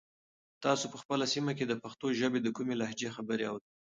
[0.63, 3.67] تاسو په خپله سیمه کې د پښتو ژبې د کومې لهجې خبرې اورئ؟